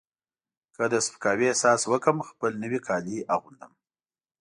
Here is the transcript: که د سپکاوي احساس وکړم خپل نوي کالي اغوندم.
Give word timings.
که 0.75 0.83
د 0.93 0.95
سپکاوي 1.05 1.45
احساس 1.49 1.81
وکړم 1.87 2.17
خپل 2.29 2.51
نوي 2.63 2.79
کالي 2.87 3.17
اغوندم. 3.35 3.71